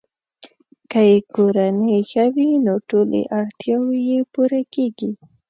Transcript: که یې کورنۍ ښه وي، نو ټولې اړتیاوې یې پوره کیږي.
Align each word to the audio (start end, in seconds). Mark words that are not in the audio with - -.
که 0.91 0.99
یې 1.09 1.17
کورنۍ 1.35 1.97
ښه 2.09 2.25
وي، 2.35 2.49
نو 2.65 2.73
ټولې 2.89 3.21
اړتیاوې 3.39 3.99
یې 4.09 4.19
پوره 4.33 4.61
کیږي. 4.73 5.11